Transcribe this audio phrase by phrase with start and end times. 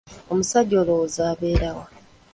[0.31, 1.85] Omusajja olowooza abeera wa?